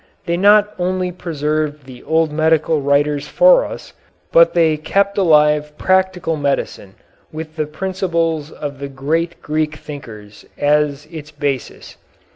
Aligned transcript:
They 0.25 0.35
not 0.35 0.73
only 0.79 1.11
preserved 1.11 1.85
the 1.85 2.01
old 2.01 2.31
medical 2.31 2.81
writers 2.81 3.27
for 3.27 3.65
us, 3.65 3.93
but 4.31 4.55
they 4.55 4.75
kept 4.75 5.15
alive 5.15 5.77
practical 5.77 6.35
medicine 6.35 6.95
with 7.31 7.55
the 7.55 7.67
principles 7.67 8.49
of 8.49 8.79
the 8.79 8.87
great 8.89 9.43
Greek 9.43 9.75
thinkers 9.75 10.43
as 10.57 11.05
its 11.11 11.29
basis. 11.29 11.97